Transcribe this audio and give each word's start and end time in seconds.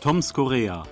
Toms 0.00 0.32
Korea. 0.32 0.84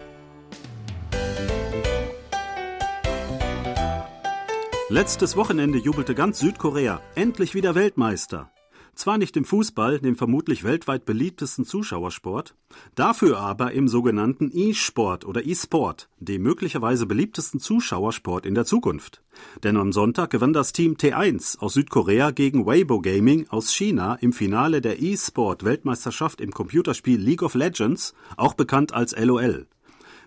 Letztes 4.88 5.36
Wochenende 5.36 5.78
jubelte 5.78 6.16
ganz 6.16 6.40
Südkorea 6.40 7.00
endlich 7.14 7.54
wieder 7.54 7.76
Weltmeister. 7.76 8.50
Zwar 8.96 9.18
nicht 9.18 9.36
im 9.36 9.44
Fußball, 9.44 10.00
dem 10.00 10.16
vermutlich 10.16 10.64
weltweit 10.64 11.04
beliebtesten 11.04 11.66
Zuschauersport, 11.66 12.54
dafür 12.94 13.38
aber 13.38 13.72
im 13.72 13.88
sogenannten 13.88 14.50
E-Sport 14.50 15.26
oder 15.26 15.44
E-Sport, 15.44 16.08
dem 16.18 16.42
möglicherweise 16.42 17.04
beliebtesten 17.04 17.60
Zuschauersport 17.60 18.46
in 18.46 18.54
der 18.54 18.64
Zukunft. 18.64 19.22
Denn 19.62 19.76
am 19.76 19.92
Sonntag 19.92 20.30
gewann 20.30 20.54
das 20.54 20.72
Team 20.72 20.94
T1 20.94 21.58
aus 21.58 21.74
Südkorea 21.74 22.30
gegen 22.30 22.64
Weibo 22.64 23.02
Gaming 23.02 23.46
aus 23.50 23.74
China 23.74 24.14
im 24.14 24.32
Finale 24.32 24.80
der 24.80 25.02
E-Sport 25.02 25.62
Weltmeisterschaft 25.62 26.40
im 26.40 26.52
Computerspiel 26.52 27.20
League 27.20 27.42
of 27.42 27.54
Legends, 27.54 28.14
auch 28.38 28.54
bekannt 28.54 28.94
als 28.94 29.14
LOL. 29.14 29.66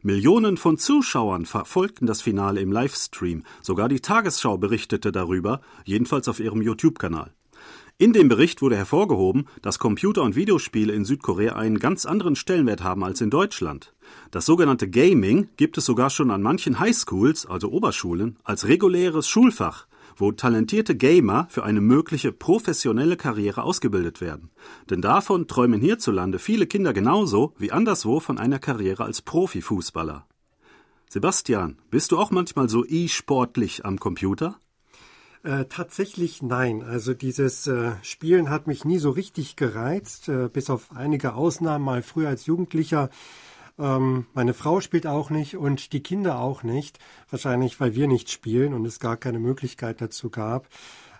Millionen 0.03 0.57
von 0.57 0.77
Zuschauern 0.77 1.47
verfolgten 1.47 2.05
das 2.05 2.21
Finale 2.21 2.61
im 2.61 2.71
Livestream. 2.71 3.43
Sogar 3.63 3.89
die 3.89 3.99
Tagesschau 3.99 4.59
berichtete 4.59 5.11
darüber, 5.11 5.59
jedenfalls 5.85 6.27
auf 6.27 6.39
ihrem 6.39 6.61
YouTube-Kanal. 6.61 7.33
In 8.01 8.13
dem 8.13 8.29
Bericht 8.29 8.61
wurde 8.61 8.77
hervorgehoben, 8.77 9.49
dass 9.61 9.77
Computer- 9.77 10.23
und 10.23 10.37
Videospiele 10.37 10.93
in 10.93 11.03
Südkorea 11.03 11.57
einen 11.57 11.79
ganz 11.79 12.05
anderen 12.05 12.37
Stellenwert 12.37 12.81
haben 12.81 13.03
als 13.03 13.19
in 13.19 13.29
Deutschland. 13.29 13.93
Das 14.31 14.45
sogenannte 14.45 14.89
Gaming 14.89 15.49
gibt 15.57 15.77
es 15.77 15.83
sogar 15.83 16.09
schon 16.09 16.31
an 16.31 16.41
manchen 16.41 16.79
Highschools, 16.79 17.45
also 17.45 17.69
Oberschulen, 17.69 18.37
als 18.45 18.69
reguläres 18.69 19.27
Schulfach, 19.27 19.85
wo 20.15 20.31
talentierte 20.31 20.95
Gamer 20.95 21.47
für 21.49 21.63
eine 21.63 21.81
mögliche 21.81 22.31
professionelle 22.31 23.17
Karriere 23.17 23.63
ausgebildet 23.63 24.21
werden. 24.21 24.49
Denn 24.89 25.01
davon 25.01 25.47
träumen 25.47 25.81
hierzulande 25.81 26.39
viele 26.39 26.67
Kinder 26.67 26.93
genauso 26.93 27.53
wie 27.57 27.73
anderswo 27.73 28.21
von 28.21 28.37
einer 28.37 28.59
Karriere 28.59 29.03
als 29.03 29.21
Profifußballer. 29.21 30.25
Sebastian, 31.09 31.77
bist 31.91 32.13
du 32.13 32.17
auch 32.17 32.31
manchmal 32.31 32.69
so 32.69 32.85
e-sportlich 32.85 33.83
am 33.83 33.99
Computer? 33.99 34.57
Äh, 35.43 35.65
tatsächlich 35.65 36.41
nein. 36.41 36.83
Also 36.83 37.13
dieses 37.13 37.65
äh, 37.67 37.91
Spielen 38.01 38.49
hat 38.49 38.67
mich 38.67 38.83
nie 38.83 38.97
so 38.97 39.09
richtig 39.09 39.55
gereizt, 39.55 40.27
äh, 40.27 40.49
bis 40.49 40.69
auf 40.69 40.91
einige 40.93 41.33
Ausnahmen 41.33 41.85
mal 41.85 42.01
früher 42.01 42.27
als 42.27 42.45
Jugendlicher. 42.45 43.09
Ähm, 43.77 44.25
meine 44.33 44.53
Frau 44.53 44.81
spielt 44.81 45.07
auch 45.07 45.29
nicht 45.29 45.55
und 45.55 45.93
die 45.93 46.03
Kinder 46.03 46.39
auch 46.39 46.63
nicht. 46.63 46.99
Wahrscheinlich, 47.29 47.79
weil 47.79 47.95
wir 47.95 48.07
nicht 48.07 48.29
spielen 48.29 48.73
und 48.73 48.85
es 48.85 48.99
gar 48.99 49.15
keine 49.15 49.39
Möglichkeit 49.39 50.01
dazu 50.01 50.29
gab. 50.29 50.67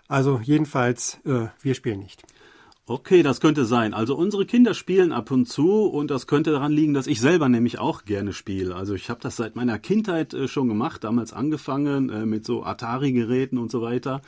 Also 0.06 0.38
jedenfalls, 0.42 1.18
äh, 1.24 1.46
wir 1.62 1.74
spielen 1.74 2.00
nicht. 2.00 2.22
Okay, 2.90 3.22
das 3.22 3.40
könnte 3.40 3.66
sein. 3.66 3.94
Also 3.94 4.16
unsere 4.16 4.46
Kinder 4.46 4.74
spielen 4.74 5.12
ab 5.12 5.30
und 5.30 5.46
zu 5.46 5.84
und 5.84 6.10
das 6.10 6.26
könnte 6.26 6.50
daran 6.50 6.72
liegen, 6.72 6.92
dass 6.92 7.06
ich 7.06 7.20
selber 7.20 7.48
nämlich 7.48 7.78
auch 7.78 8.04
gerne 8.04 8.32
spiele. 8.32 8.74
Also 8.74 8.94
ich 8.94 9.10
habe 9.10 9.20
das 9.20 9.36
seit 9.36 9.54
meiner 9.54 9.78
Kindheit 9.78 10.34
äh, 10.34 10.48
schon 10.48 10.66
gemacht, 10.66 11.04
damals 11.04 11.32
angefangen 11.32 12.10
äh, 12.10 12.26
mit 12.26 12.44
so 12.44 12.64
Atari-Geräten 12.64 13.58
und 13.58 13.70
so 13.70 13.80
weiter 13.80 14.22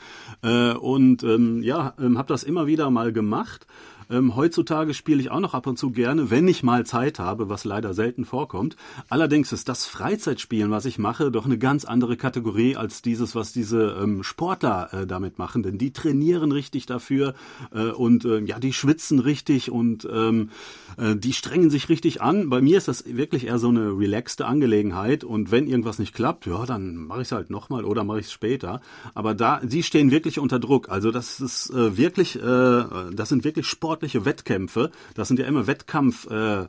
äh, 0.45 0.75
und 0.75 1.25
ähm, 1.25 1.65
ja, 1.65 1.95
ähm, 2.01 2.19
habe 2.19 2.29
das 2.29 2.45
immer 2.45 2.69
wieder 2.69 2.89
mal 2.91 3.13
gemacht 3.13 3.67
ähm, 4.13 4.37
heutzutage 4.37 4.95
spiele 4.95 5.21
ich 5.21 5.31
auch 5.31 5.41
noch 5.41 5.55
ab 5.55 5.67
und 5.67 5.79
zu 5.79 5.91
gerne, 5.91 6.31
wenn 6.31 6.47
ich 6.47 6.63
mal 6.63 6.85
Zeit 6.85 7.19
habe, 7.19 7.49
was 7.49 7.65
leider 7.65 7.95
selten 7.95 8.25
vorkommt. 8.25 8.77
Allerdings 9.09 9.53
ist 9.53 9.69
das 9.69 9.87
Freizeitspielen, 9.87 10.71
was 10.71 10.85
ich 10.85 10.99
mache, 10.99 11.31
doch 11.31 11.47
eine 11.47 11.59
ganz 11.59 11.85
andere 11.85 12.17
Kategorie 12.17 12.77
als 12.77 13.03
dieses, 13.03 13.35
was 13.35 13.53
diese 13.53 13.97
ähm, 14.03 14.23
Sportler 14.23 14.93
äh, 14.93 15.07
damit 15.07 15.39
machen. 15.39 15.63
Denn 15.63 15.79
die 15.79 15.93
trainieren 15.93 16.53
richtig 16.53 16.87
dafür 16.87 17.35
äh, 17.75 17.87
und 17.91 18.25
äh, 18.25 18.41
ja, 18.41 18.59
die 18.59 18.73
schwitzen 18.73 19.19
richtig 19.19 19.71
und 19.71 20.07
ähm, 20.13 20.51
äh, 20.99 21.17
die 21.17 21.33
strengen 21.33 21.71
sich 21.71 21.89
richtig 21.89 22.21
an. 22.21 22.51
Bei 22.51 22.61
mir 22.61 22.77
ist 22.77 22.89
das 22.89 23.05
wirklich 23.07 23.47
eher 23.47 23.59
so 23.59 23.69
eine 23.69 23.98
relaxte 23.98 24.47
Angelegenheit 24.47 25.25
und 25.25 25.51
wenn 25.51 25.67
irgendwas 25.67 25.98
nicht 25.98 26.15
klappt, 26.15 26.47
ja, 26.47 26.67
dann 26.67 26.97
mache 26.97 27.23
ich 27.23 27.29
es 27.29 27.33
halt 27.33 27.51
nochmal 27.51 27.85
oder 27.85 28.05
mache 28.05 28.20
ich 28.20 28.27
es 28.27 28.33
später. 28.33 28.81
Aber 29.15 29.35
da, 29.35 29.61
sie 29.67 29.83
stehen 29.83 30.11
wirklich 30.11 30.39
unter 30.39 30.59
Druck. 30.59 30.91
Also 30.91 31.11
das 31.11 31.41
ist 31.41 31.70
äh, 31.70 31.97
wirklich, 31.97 32.36
äh, 32.36 32.85
das 33.13 33.29
sind 33.29 33.45
wirklich 33.45 33.67
Sport 33.67 34.02
sportliche 34.02 34.24
Wettkämpfe. 34.24 34.90
Das 35.14 35.29
sind 35.29 35.39
ja 35.39 35.46
immer 35.46 35.68
Wettkampfspiele, 35.68 36.68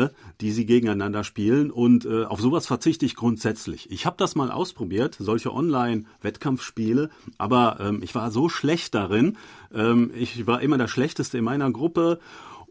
äh, 0.00 0.04
äh, 0.04 0.10
die 0.40 0.50
sie 0.50 0.64
gegeneinander 0.64 1.24
spielen. 1.24 1.70
Und 1.70 2.06
äh, 2.06 2.24
auf 2.24 2.40
sowas 2.40 2.66
verzichte 2.66 3.04
ich 3.04 3.16
grundsätzlich. 3.16 3.90
Ich 3.90 4.06
habe 4.06 4.16
das 4.18 4.34
mal 4.34 4.50
ausprobiert, 4.50 5.16
solche 5.18 5.52
Online-Wettkampfspiele, 5.52 7.10
aber 7.36 7.76
ähm, 7.80 8.00
ich 8.02 8.14
war 8.14 8.30
so 8.30 8.48
schlecht 8.48 8.94
darin. 8.94 9.36
Ähm, 9.74 10.10
ich 10.14 10.46
war 10.46 10.62
immer 10.62 10.78
der 10.78 10.88
Schlechteste 10.88 11.36
in 11.36 11.44
meiner 11.44 11.70
Gruppe. 11.70 12.18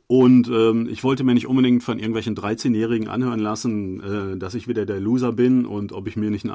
Und 0.07 0.47
ähm, 0.49 0.87
ich 0.89 1.03
wollte 1.03 1.23
mir 1.23 1.33
nicht 1.33 1.47
unbedingt 1.47 1.83
von 1.83 1.97
irgendwelchen 1.97 2.35
13-Jährigen 2.35 3.07
anhören 3.07 3.39
lassen, 3.39 4.01
äh, 4.01 4.37
dass 4.37 4.53
ich 4.53 4.67
wieder 4.67 4.85
der 4.85 4.99
Loser 4.99 5.31
bin 5.31 5.65
und 5.65 5.91
ob 5.91 6.07
ich 6.07 6.15
mir 6.15 6.29
nicht 6.29 6.45
ein 6.45 6.51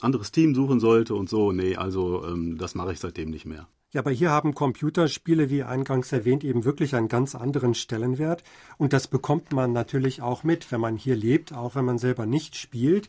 anderes 0.00 0.32
Team 0.32 0.54
suchen 0.54 0.80
sollte 0.80 1.14
und 1.14 1.28
so. 1.28 1.52
Nee, 1.52 1.76
also 1.76 2.24
ähm, 2.26 2.58
das 2.58 2.74
mache 2.74 2.92
ich 2.92 2.98
seitdem 2.98 3.30
nicht 3.30 3.46
mehr. 3.46 3.68
Ja, 3.90 4.02
aber 4.02 4.10
hier 4.10 4.30
haben 4.30 4.54
Computerspiele, 4.54 5.48
wie 5.48 5.62
eingangs 5.62 6.12
erwähnt, 6.12 6.44
eben 6.44 6.66
wirklich 6.66 6.94
einen 6.94 7.08
ganz 7.08 7.34
anderen 7.34 7.72
Stellenwert. 7.72 8.42
Und 8.76 8.92
das 8.92 9.08
bekommt 9.08 9.52
man 9.52 9.72
natürlich 9.72 10.20
auch 10.20 10.42
mit, 10.44 10.70
wenn 10.70 10.80
man 10.80 10.96
hier 10.96 11.16
lebt, 11.16 11.54
auch 11.54 11.74
wenn 11.74 11.86
man 11.86 11.96
selber 11.96 12.26
nicht 12.26 12.56
spielt. 12.56 13.08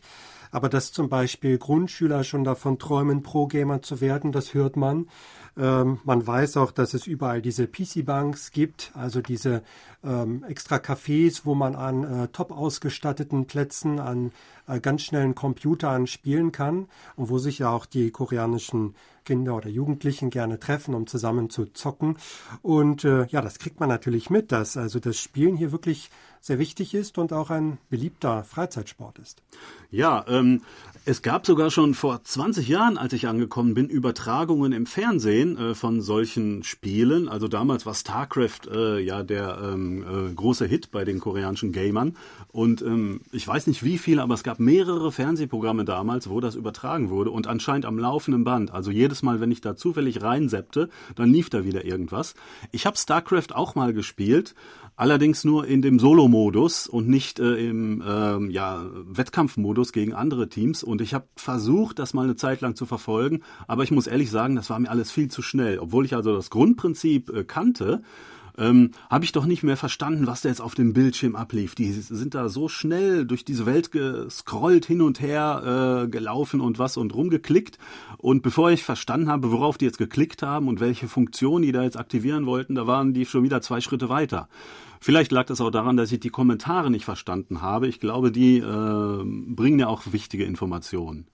Aber 0.50 0.68
dass 0.68 0.92
zum 0.92 1.08
Beispiel 1.08 1.58
Grundschüler 1.58 2.24
schon 2.24 2.44
davon 2.44 2.78
träumen, 2.78 3.22
Pro-Gamer 3.22 3.82
zu 3.82 4.00
werden, 4.00 4.32
das 4.32 4.54
hört 4.54 4.76
man. 4.76 5.06
Ähm, 5.56 5.98
man 6.04 6.26
weiß 6.26 6.56
auch, 6.56 6.70
dass 6.70 6.94
es 6.94 7.06
überall 7.06 7.42
diese 7.42 7.66
PC-Banks 7.66 8.50
gibt, 8.50 8.92
also 8.94 9.20
diese 9.20 9.62
ähm, 10.04 10.44
extra 10.44 10.76
Cafés, 10.76 11.42
wo 11.44 11.54
man 11.54 11.74
an 11.74 12.04
äh, 12.04 12.28
top 12.28 12.52
ausgestatteten 12.52 13.46
Plätzen, 13.46 13.98
an 13.98 14.32
äh, 14.66 14.80
ganz 14.80 15.02
schnellen 15.02 15.34
Computern 15.34 16.06
spielen 16.06 16.52
kann 16.52 16.86
und 17.16 17.28
wo 17.28 17.38
sich 17.38 17.58
ja 17.58 17.70
auch 17.70 17.86
die 17.86 18.10
koreanischen 18.10 18.94
Kinder 19.30 19.54
oder 19.54 19.68
Jugendlichen 19.68 20.30
gerne 20.30 20.58
treffen, 20.58 20.92
um 20.92 21.06
zusammen 21.06 21.50
zu 21.50 21.66
zocken. 21.66 22.16
Und 22.62 23.04
äh, 23.04 23.26
ja, 23.26 23.40
das 23.40 23.60
kriegt 23.60 23.78
man 23.78 23.88
natürlich 23.88 24.28
mit, 24.28 24.50
dass 24.50 24.76
also 24.76 24.98
das 24.98 25.20
Spielen 25.20 25.56
hier 25.56 25.70
wirklich 25.70 26.10
sehr 26.40 26.58
wichtig 26.58 26.94
ist 26.94 27.18
und 27.18 27.32
auch 27.32 27.50
ein 27.50 27.78
beliebter 27.90 28.44
Freizeitsport 28.44 29.18
ist. 29.18 29.42
Ja, 29.90 30.24
ähm, 30.28 30.62
es 31.04 31.22
gab 31.22 31.46
sogar 31.46 31.70
schon 31.70 31.94
vor 31.94 32.22
20 32.22 32.68
Jahren, 32.68 32.96
als 32.96 33.12
ich 33.12 33.26
angekommen 33.26 33.74
bin, 33.74 33.88
Übertragungen 33.88 34.72
im 34.72 34.86
Fernsehen 34.86 35.56
äh, 35.58 35.74
von 35.74 36.00
solchen 36.00 36.62
Spielen. 36.62 37.28
Also 37.28 37.48
damals 37.48 37.84
war 37.84 37.94
StarCraft 37.94 38.68
äh, 38.72 39.00
ja 39.00 39.22
der 39.22 39.58
ähm, 39.62 40.02
äh, 40.02 40.32
große 40.32 40.66
Hit 40.66 40.90
bei 40.90 41.04
den 41.04 41.20
koreanischen 41.20 41.72
Gamern. 41.72 42.16
Und 42.48 42.80
ähm, 42.82 43.20
ich 43.32 43.46
weiß 43.46 43.66
nicht 43.66 43.82
wie 43.82 43.98
viele, 43.98 44.22
aber 44.22 44.34
es 44.34 44.42
gab 44.42 44.60
mehrere 44.60 45.12
Fernsehprogramme 45.12 45.84
damals, 45.84 46.30
wo 46.30 46.40
das 46.40 46.54
übertragen 46.54 47.10
wurde 47.10 47.30
und 47.30 47.46
anscheinend 47.46 47.84
am 47.84 47.98
laufenden 47.98 48.44
Band. 48.44 48.72
Also 48.72 48.90
jedes 48.90 49.19
Mal, 49.22 49.40
wenn 49.40 49.50
ich 49.50 49.60
da 49.60 49.76
zufällig 49.76 50.22
reinseppte, 50.22 50.88
dann 51.14 51.32
lief 51.32 51.50
da 51.50 51.64
wieder 51.64 51.84
irgendwas. 51.84 52.34
Ich 52.72 52.86
habe 52.86 52.96
StarCraft 52.96 53.54
auch 53.54 53.74
mal 53.74 53.92
gespielt, 53.92 54.54
allerdings 54.96 55.44
nur 55.44 55.66
in 55.66 55.82
dem 55.82 55.98
Solo-Modus 55.98 56.86
und 56.86 57.08
nicht 57.08 57.40
äh, 57.40 57.56
im 57.56 58.02
ähm, 58.06 58.50
ja, 58.50 58.84
Wettkampfmodus 58.92 59.92
gegen 59.92 60.12
andere 60.12 60.48
Teams. 60.48 60.82
Und 60.82 61.00
ich 61.00 61.14
habe 61.14 61.26
versucht, 61.36 61.98
das 61.98 62.14
mal 62.14 62.24
eine 62.24 62.36
Zeit 62.36 62.60
lang 62.60 62.76
zu 62.76 62.86
verfolgen, 62.86 63.42
aber 63.66 63.82
ich 63.82 63.90
muss 63.90 64.06
ehrlich 64.06 64.30
sagen, 64.30 64.56
das 64.56 64.70
war 64.70 64.78
mir 64.78 64.90
alles 64.90 65.10
viel 65.10 65.30
zu 65.30 65.42
schnell. 65.42 65.78
Obwohl 65.78 66.04
ich 66.04 66.14
also 66.14 66.34
das 66.34 66.50
Grundprinzip 66.50 67.30
äh, 67.30 67.44
kannte, 67.44 68.02
ähm, 68.58 68.90
habe 69.08 69.24
ich 69.24 69.32
doch 69.32 69.46
nicht 69.46 69.62
mehr 69.62 69.76
verstanden, 69.76 70.26
was 70.26 70.42
da 70.42 70.48
jetzt 70.48 70.60
auf 70.60 70.74
dem 70.74 70.92
Bildschirm 70.92 71.36
ablief. 71.36 71.74
Die 71.74 71.92
sind 71.92 72.34
da 72.34 72.48
so 72.48 72.68
schnell 72.68 73.26
durch 73.26 73.44
diese 73.44 73.66
Welt 73.66 73.92
gescrollt, 73.92 74.86
hin 74.86 75.02
und 75.02 75.20
her 75.20 76.04
äh, 76.04 76.08
gelaufen 76.08 76.60
und 76.60 76.78
was 76.78 76.96
und 76.96 77.14
rumgeklickt. 77.14 77.78
Und 78.18 78.42
bevor 78.42 78.70
ich 78.70 78.84
verstanden 78.84 79.28
habe, 79.28 79.50
worauf 79.52 79.78
die 79.78 79.84
jetzt 79.84 79.98
geklickt 79.98 80.42
haben 80.42 80.68
und 80.68 80.80
welche 80.80 81.08
Funktion 81.08 81.62
die 81.62 81.72
da 81.72 81.82
jetzt 81.82 81.98
aktivieren 81.98 82.46
wollten, 82.46 82.74
da 82.74 82.86
waren 82.86 83.14
die 83.14 83.26
schon 83.26 83.44
wieder 83.44 83.60
zwei 83.62 83.80
Schritte 83.80 84.08
weiter. 84.08 84.48
Vielleicht 85.00 85.32
lag 85.32 85.46
das 85.46 85.62
auch 85.62 85.70
daran, 85.70 85.96
dass 85.96 86.12
ich 86.12 86.20
die 86.20 86.28
Kommentare 86.28 86.90
nicht 86.90 87.06
verstanden 87.06 87.62
habe. 87.62 87.88
Ich 87.88 88.00
glaube, 88.00 88.30
die 88.30 88.58
äh, 88.58 89.24
bringen 89.24 89.78
ja 89.78 89.86
auch 89.86 90.02
wichtige 90.12 90.44
Informationen. 90.44 91.26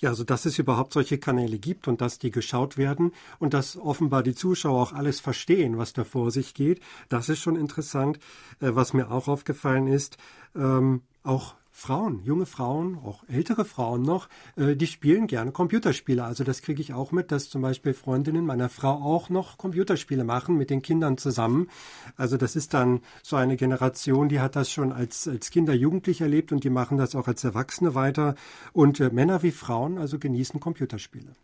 Ja, 0.00 0.10
also 0.10 0.24
dass 0.24 0.44
es 0.44 0.58
überhaupt 0.58 0.92
solche 0.92 1.18
Kanäle 1.18 1.58
gibt 1.58 1.88
und 1.88 2.00
dass 2.00 2.18
die 2.18 2.30
geschaut 2.30 2.76
werden 2.76 3.12
und 3.38 3.54
dass 3.54 3.76
offenbar 3.76 4.22
die 4.22 4.34
Zuschauer 4.34 4.82
auch 4.82 4.92
alles 4.92 5.20
verstehen, 5.20 5.78
was 5.78 5.92
da 5.92 6.04
vor 6.04 6.30
sich 6.30 6.54
geht, 6.54 6.80
das 7.08 7.28
ist 7.28 7.40
schon 7.40 7.56
interessant. 7.56 8.18
Äh, 8.60 8.74
was 8.74 8.92
mir 8.92 9.10
auch 9.10 9.28
aufgefallen 9.28 9.86
ist, 9.86 10.16
ähm, 10.54 11.02
auch 11.22 11.54
Frauen, 11.78 12.22
junge 12.24 12.46
Frauen, 12.46 12.96
auch 13.04 13.22
ältere 13.28 13.66
Frauen 13.66 14.00
noch, 14.00 14.30
äh, 14.56 14.76
die 14.76 14.86
spielen 14.86 15.26
gerne 15.26 15.52
Computerspiele. 15.52 16.24
Also 16.24 16.42
das 16.42 16.62
kriege 16.62 16.80
ich 16.80 16.94
auch 16.94 17.12
mit, 17.12 17.30
dass 17.30 17.50
zum 17.50 17.60
Beispiel 17.60 17.92
Freundinnen 17.92 18.46
meiner 18.46 18.70
Frau 18.70 18.94
auch 18.94 19.28
noch 19.28 19.58
Computerspiele 19.58 20.24
machen 20.24 20.56
mit 20.56 20.70
den 20.70 20.80
Kindern 20.80 21.18
zusammen. 21.18 21.68
Also 22.16 22.38
das 22.38 22.56
ist 22.56 22.72
dann 22.72 23.02
so 23.22 23.36
eine 23.36 23.58
Generation, 23.58 24.30
die 24.30 24.40
hat 24.40 24.56
das 24.56 24.70
schon 24.70 24.90
als, 24.90 25.28
als 25.28 25.50
Kinder, 25.50 25.74
Jugendlich 25.74 26.22
erlebt 26.22 26.50
und 26.50 26.64
die 26.64 26.70
machen 26.70 26.96
das 26.96 27.14
auch 27.14 27.28
als 27.28 27.44
Erwachsene 27.44 27.94
weiter. 27.94 28.36
Und 28.72 28.98
äh, 29.00 29.10
Männer 29.10 29.42
wie 29.42 29.50
Frauen 29.50 29.98
also 29.98 30.18
genießen 30.18 30.58
Computerspiele. 30.58 31.36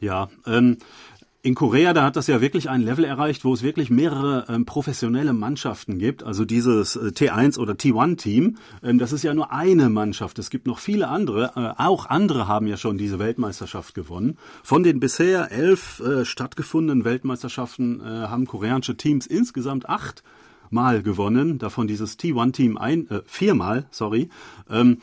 Ja, 0.00 0.30
ähm, 0.46 0.78
In 1.42 1.54
Korea, 1.54 1.94
da 1.94 2.04
hat 2.04 2.16
das 2.16 2.26
ja 2.26 2.42
wirklich 2.42 2.68
ein 2.68 2.82
Level 2.82 3.02
erreicht, 3.02 3.46
wo 3.46 3.54
es 3.54 3.62
wirklich 3.62 3.88
mehrere 3.88 4.44
ähm, 4.50 4.66
professionelle 4.66 5.32
Mannschaften 5.32 5.98
gibt. 5.98 6.22
Also 6.22 6.44
dieses 6.44 6.96
äh, 6.96 7.12
T1 7.14 7.58
oder 7.58 7.72
T1-Team, 7.72 8.58
ähm, 8.82 8.98
das 8.98 9.12
ist 9.12 9.22
ja 9.22 9.32
nur 9.32 9.50
eine 9.50 9.88
Mannschaft. 9.88 10.38
Es 10.38 10.50
gibt 10.50 10.66
noch 10.66 10.78
viele 10.78 11.08
andere. 11.08 11.52
Äh, 11.56 11.82
auch 11.82 12.04
andere 12.04 12.46
haben 12.46 12.66
ja 12.66 12.76
schon 12.76 12.98
diese 12.98 13.18
Weltmeisterschaft 13.18 13.94
gewonnen. 13.94 14.36
Von 14.62 14.82
den 14.82 15.00
bisher 15.00 15.50
elf 15.50 16.00
äh, 16.00 16.26
stattgefundenen 16.26 17.06
Weltmeisterschaften 17.06 18.02
äh, 18.02 18.04
haben 18.04 18.44
koreanische 18.44 18.98
Teams 18.98 19.26
insgesamt 19.26 19.88
acht 19.88 20.22
Mal 20.70 21.02
gewonnen, 21.02 21.58
davon 21.58 21.88
dieses 21.88 22.18
T1-Team 22.18 22.78
ein, 22.78 23.10
äh, 23.10 23.22
viermal, 23.26 23.86
sorry. 23.90 24.28
Ähm, 24.70 24.98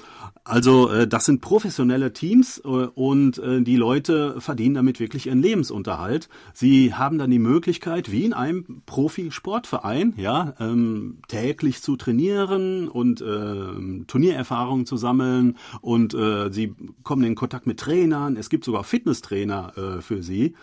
also 0.48 0.90
äh, 0.90 1.08
das 1.08 1.26
sind 1.26 1.42
professionelle 1.42 2.14
Teams 2.14 2.60
äh, 2.60 2.68
und 2.68 3.38
äh, 3.38 3.62
die 3.62 3.76
Leute 3.76 4.40
verdienen 4.40 4.76
damit 4.76 5.02
wirklich 5.02 5.28
ihren 5.28 5.42
Lebensunterhalt. 5.42 6.30
Sie 6.54 6.94
haben 6.94 7.18
dann 7.18 7.32
die 7.32 7.40
Möglichkeit, 7.40 8.10
wie 8.12 8.24
in 8.24 8.32
einem 8.34 8.82
Profisportverein, 8.86 10.14
ja, 10.16 10.54
ähm, 10.62 11.18
täglich 11.28 11.82
zu 11.82 11.98
trainieren 11.98 12.88
und 12.88 13.20
äh, 13.20 14.06
Turniererfahrungen 14.08 14.86
zu 14.86 14.96
sammeln 14.96 15.58
und 15.82 16.14
äh, 16.14 16.50
sie 16.50 16.74
kommen 17.04 17.26
in 17.26 17.36
Kontakt 17.36 17.68
mit 17.68 17.82
Trainern. 17.82 18.38
Es 18.38 18.50
gibt 18.50 18.64
sogar 18.64 18.86
Fitnesstrainer 18.86 19.74
äh, 19.78 20.02
für 20.02 20.24
sie 20.24 20.56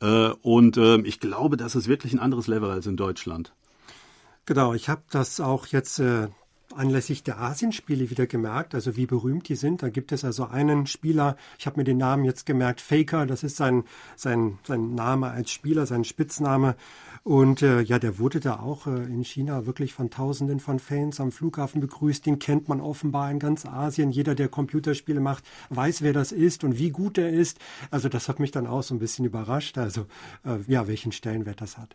äh, 0.00 0.30
und 0.42 0.76
äh, 0.76 1.00
ich 1.00 1.18
glaube, 1.18 1.56
das 1.56 1.74
ist 1.74 1.88
wirklich 1.88 2.12
ein 2.12 2.20
anderes 2.20 2.46
Level 2.46 2.70
als 2.70 2.86
in 2.86 2.96
Deutschland. 2.96 3.52
Genau, 4.44 4.74
ich 4.74 4.88
habe 4.88 5.02
das 5.10 5.38
auch 5.38 5.66
jetzt 5.68 6.00
äh, 6.00 6.26
anlässlich 6.74 7.22
der 7.22 7.40
Asienspiele 7.40 8.10
wieder 8.10 8.26
gemerkt, 8.26 8.74
also 8.74 8.96
wie 8.96 9.06
berühmt 9.06 9.48
die 9.48 9.54
sind. 9.54 9.82
Da 9.82 9.88
gibt 9.88 10.10
es 10.10 10.24
also 10.24 10.46
einen 10.46 10.86
Spieler, 10.86 11.36
ich 11.58 11.66
habe 11.66 11.78
mir 11.78 11.84
den 11.84 11.98
Namen 11.98 12.24
jetzt 12.24 12.44
gemerkt, 12.44 12.80
Faker, 12.80 13.26
das 13.26 13.44
ist 13.44 13.56
sein, 13.56 13.84
sein, 14.16 14.58
sein 14.66 14.96
Name 14.96 15.30
als 15.30 15.52
Spieler, 15.52 15.86
sein 15.86 16.02
Spitzname. 16.04 16.74
Und 17.22 17.62
äh, 17.62 17.82
ja, 17.82 18.00
der 18.00 18.18
wurde 18.18 18.40
da 18.40 18.58
auch 18.58 18.88
äh, 18.88 19.04
in 19.04 19.22
China 19.24 19.64
wirklich 19.64 19.94
von 19.94 20.10
Tausenden 20.10 20.58
von 20.58 20.80
Fans 20.80 21.20
am 21.20 21.30
Flughafen 21.30 21.80
begrüßt. 21.80 22.26
Den 22.26 22.40
kennt 22.40 22.68
man 22.68 22.80
offenbar 22.80 23.30
in 23.30 23.38
ganz 23.38 23.64
Asien. 23.64 24.10
Jeder, 24.10 24.34
der 24.34 24.48
Computerspiele 24.48 25.20
macht, 25.20 25.44
weiß, 25.70 26.02
wer 26.02 26.12
das 26.12 26.32
ist 26.32 26.64
und 26.64 26.78
wie 26.78 26.90
gut 26.90 27.18
er 27.18 27.30
ist. 27.30 27.58
Also 27.92 28.08
das 28.08 28.28
hat 28.28 28.40
mich 28.40 28.50
dann 28.50 28.66
auch 28.66 28.82
so 28.82 28.92
ein 28.92 28.98
bisschen 28.98 29.24
überrascht. 29.24 29.78
Also 29.78 30.06
äh, 30.44 30.58
ja, 30.66 30.88
welchen 30.88 31.12
Stellenwert 31.12 31.60
das 31.60 31.78
hat. 31.78 31.94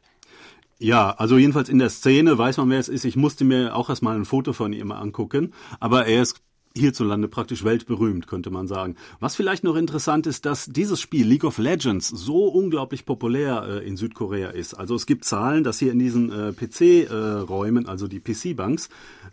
Ja, 0.79 1.11
also 1.11 1.37
jedenfalls 1.37 1.69
in 1.69 1.79
der 1.79 1.89
Szene 1.89 2.37
weiß 2.37 2.57
man, 2.57 2.69
wer 2.69 2.79
es 2.79 2.87
ist. 2.87 3.03
Ich 3.03 3.15
musste 3.15 3.45
mir 3.45 3.75
auch 3.75 3.89
erstmal 3.89 4.15
ein 4.15 4.25
Foto 4.25 4.53
von 4.53 4.73
ihm 4.73 4.91
angucken, 4.91 5.53
aber 5.79 6.05
er 6.05 6.21
ist 6.21 6.41
hierzulande 6.77 7.27
praktisch 7.27 7.63
weltberühmt, 7.63 8.27
könnte 8.27 8.51
man 8.51 8.67
sagen. 8.67 8.95
Was 9.19 9.35
vielleicht 9.35 9.63
noch 9.63 9.75
interessant 9.75 10.27
ist, 10.27 10.45
dass 10.45 10.67
dieses 10.67 11.01
Spiel 11.01 11.27
League 11.27 11.43
of 11.43 11.57
Legends 11.57 12.07
so 12.07 12.45
unglaublich 12.45 13.05
populär 13.05 13.65
äh, 13.67 13.87
in 13.87 13.97
Südkorea 13.97 14.49
ist. 14.49 14.75
Also 14.75 14.93
es 14.93 15.07
gibt 15.07 15.25
Zahlen, 15.25 15.63
dass 15.63 15.79
hier 15.79 15.91
in 15.91 15.99
diesen 15.99 16.31
äh, 16.31 16.53
PC-Räumen, 16.53 17.85
äh, 17.85 17.89
also 17.89 18.07
die 18.07 18.19
PC-Banks, 18.19 18.89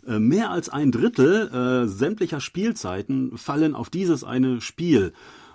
äh, 0.07 0.19
mehr 0.19 0.49
als 0.49 0.69
ein 0.69 0.91
Drittel 0.91 1.83
äh, 1.85 1.87
sämtlicher 1.87 2.39
Spielzeiten 2.39 3.37
fallen 3.37 3.75
auf 3.75 3.91
dieses 3.91 4.23
eine 4.23 4.61
Spiel. 4.61 5.13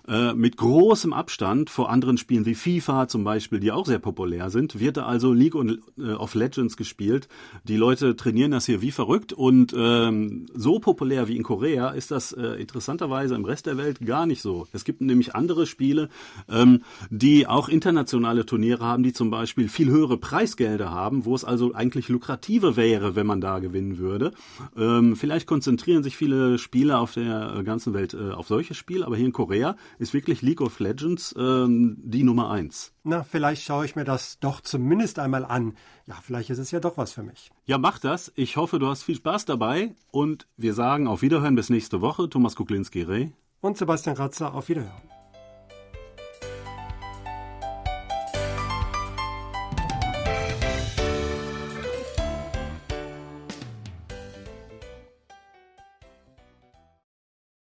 Äh, 0.09 0.35
mit 0.35 0.57
großem 0.57 1.13
Abstand 1.13 1.71
vor 1.71 1.91
anderen 1.91 2.19
Spielen 2.19 2.47
wie 2.47 2.55
FIFA 2.55 3.09
zum 3.09 3.25
Beispiel, 3.25 3.61
die 3.61 3.73
auch 3.73 3.87
sehr 3.87 3.99
populär 3.99 4.51
sind, 4.51 4.81
wird 4.81 4.97
da 4.97 5.07
also 5.07 5.33
League 5.33 5.55
äh, 5.55 6.13
of 6.13 6.35
Legends 6.35 6.77
gespielt. 6.77 7.29
Die 7.65 7.77
Leute 7.77 8.17
trainieren 8.17 8.51
das 8.51 8.67
hier 8.67 8.83
wie 8.83 8.91
verrückt 8.91 9.33
und 9.33 9.75
ähm, 9.77 10.47
so 10.55 10.79
populär 10.79 11.29
wie 11.29 11.37
in 11.37 11.43
Korea 11.43 11.91
ist 11.91 12.11
das 12.11 12.33
äh, 12.33 12.61
interessanterweise 12.61 13.35
im 13.35 13.45
Rest 13.45 13.67
der 13.67 13.77
Welt 13.77 14.05
gar 14.05 14.27
nicht 14.27 14.43
so. 14.43 14.67
Es 14.73 14.85
gibt 14.85 15.01
nämlich 15.01 15.35
andere 15.35 15.67
Spiele, 15.67 16.09
ähm, 16.49 16.83
die 17.11 17.47
auch 17.47 17.69
internationale 17.69 18.47
Turniere 18.47 18.85
haben, 18.85 19.03
die 19.03 19.13
zum 19.13 19.31
Beispiel 19.31 19.69
viel 19.69 19.91
höhere 19.91 20.17
Preisgelder 20.17 20.91
haben, 20.91 21.25
wo 21.25 21.35
es 21.35 21.45
also 21.45 21.75
eigentlich 21.75 22.09
lukrativer 22.09 22.77
wäre, 22.77 23.17
wenn 23.17 23.27
man 23.27 23.41
da 23.41 23.59
gewinnen 23.59 23.99
würde. 23.99 24.33
Ähm, 24.77 25.17
vielleicht 25.17 25.47
konzentrieren 25.47 26.03
sich 26.03 26.17
viele 26.17 26.59
Spieler 26.59 27.01
auf 27.01 27.15
der 27.15 27.63
ganzen 27.65 27.95
Welt 27.95 28.15
äh, 28.15 28.31
auf 28.31 28.49
solche 28.49 28.75
Spiele, 28.75 29.07
aber 29.07 29.17
hier 29.17 29.27
in 29.27 29.33
Korea 29.33 29.77
ist 29.99 30.15
wirklich 30.15 30.43
League 30.43 30.61
of 30.61 30.79
Legends 30.81 31.35
ähm, 31.39 31.97
die 32.03 32.23
Nummer 32.23 32.51
eins. 32.51 32.93
Na, 33.05 33.23
vielleicht 33.23 33.63
schaue 33.63 33.85
ich 33.85 33.97
mir 33.97 34.05
das 34.05 34.39
doch 34.39 34.61
zumindest 34.61 35.19
einmal 35.19 35.45
an. 35.45 35.75
Ja, 36.07 36.17
vielleicht 36.23 36.51
ist 36.51 36.59
es 36.59 36.71
ja 36.71 36.81
doch 36.81 36.97
was 36.97 37.13
für 37.13 37.23
mich. 37.23 37.51
Ja, 37.67 37.79
mach 37.79 37.99
das. 37.99 38.33
Ich 38.37 38.57
hoffe, 38.57 38.79
du 38.79 38.89
hast 38.89 39.03
viel 39.03 39.17
Spaß 39.17 39.45
dabei 39.45 39.95
und 40.11 40.47
wir 40.57 40.75
sagen 40.75 41.07
auf 41.07 41.23
Wiederhören 41.23 41.55
bis 41.55 41.71
nächste 41.71 42.01
Woche. 42.01 42.29
Thomas 42.29 42.57
Kuklinski-Reh 42.57 43.31
und 43.61 43.77
Sebastian 43.77 44.17
Ratzer 44.17 44.55
auf 44.55 44.69
Wiederhören. 44.69 45.10